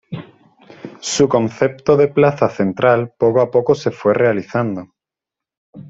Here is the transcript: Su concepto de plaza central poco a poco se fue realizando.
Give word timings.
Su 0.99 1.29
concepto 1.29 1.95
de 1.95 2.07
plaza 2.07 2.49
central 2.49 3.13
poco 3.19 3.39
a 3.39 3.51
poco 3.51 3.75
se 3.75 3.91
fue 3.91 4.15
realizando. 4.15 4.87